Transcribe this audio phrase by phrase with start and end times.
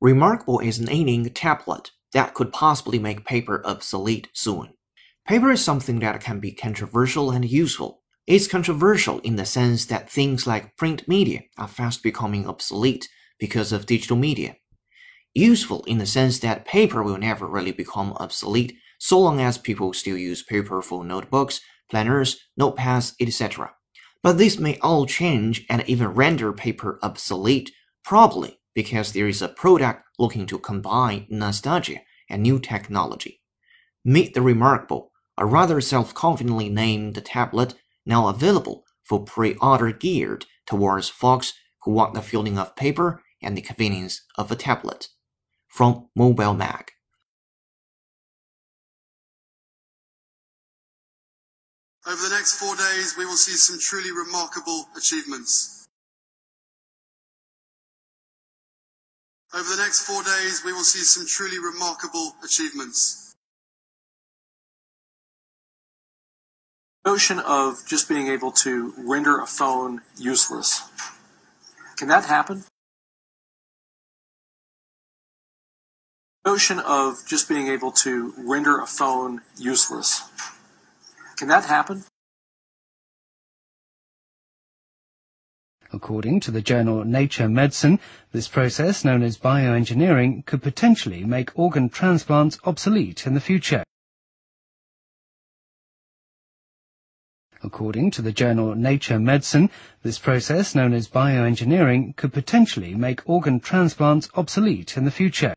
[0.00, 4.72] Remarkable is an inning tablet that could possibly make paper obsolete soon.
[5.28, 8.02] Paper is something that can be controversial and useful.
[8.26, 13.06] It's controversial in the sense that things like print media are fast becoming obsolete
[13.38, 14.56] because of digital media.
[15.34, 19.92] Useful in the sense that paper will never really become obsolete so long as people
[19.92, 21.60] still use paper for notebooks,
[21.90, 23.74] planners, notepads, etc.
[24.22, 27.72] But this may all change and even render paper obsolete
[28.06, 31.98] probably because there is a product looking to combine nostalgia
[32.30, 33.42] and new technology.
[34.04, 37.74] Meet the Remarkable, a rather self-confidently named tablet
[38.06, 41.52] now available for pre-order geared towards folks
[41.82, 45.08] who want the feeling of paper and the convenience of a tablet.
[45.66, 46.92] From Mobile Mag.
[52.06, 55.75] Over the next four days, we will see some truly remarkable achievements.
[59.56, 63.34] Over the next four days, we will see some truly remarkable achievements.
[67.06, 70.82] Notion of just being able to render a phone useless.
[71.96, 72.64] Can that happen?
[76.44, 80.28] Notion of just being able to render a phone useless.
[81.38, 82.04] Can that happen?
[85.92, 88.00] According to the journal Nature Medicine,
[88.32, 93.84] this process, known as bioengineering, could potentially make organ transplants obsolete in the future.
[97.62, 99.70] According to the journal Nature Medicine,
[100.02, 105.54] this process, known as bioengineering, could potentially make organ transplants obsolete in the future.